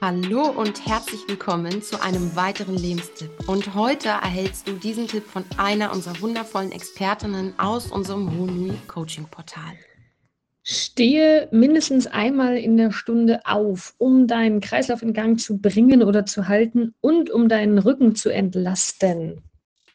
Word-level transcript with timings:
Hallo 0.00 0.50
und 0.50 0.86
herzlich 0.86 1.22
willkommen 1.26 1.82
zu 1.82 2.00
einem 2.00 2.36
weiteren 2.36 2.76
Lebenstipp. 2.76 3.32
Und 3.48 3.74
heute 3.74 4.10
erhältst 4.10 4.68
du 4.68 4.74
diesen 4.74 5.08
Tipp 5.08 5.24
von 5.24 5.44
einer 5.56 5.92
unserer 5.92 6.20
wundervollen 6.20 6.70
Expertinnen 6.70 7.58
aus 7.58 7.90
unserem 7.90 8.30
Honui 8.38 8.74
Coaching 8.86 9.26
Portal. 9.28 9.72
Stehe 10.62 11.48
mindestens 11.50 12.06
einmal 12.06 12.58
in 12.58 12.76
der 12.76 12.92
Stunde 12.92 13.40
auf, 13.44 13.96
um 13.98 14.28
deinen 14.28 14.60
Kreislauf 14.60 15.02
in 15.02 15.14
Gang 15.14 15.40
zu 15.40 15.58
bringen 15.58 16.04
oder 16.04 16.24
zu 16.24 16.46
halten 16.46 16.94
und 17.00 17.28
um 17.28 17.48
deinen 17.48 17.78
Rücken 17.78 18.14
zu 18.14 18.28
entlasten. 18.28 19.42